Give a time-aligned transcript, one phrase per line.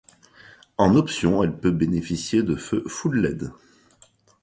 [0.79, 3.51] En option elle peut bénéficier de feux full led.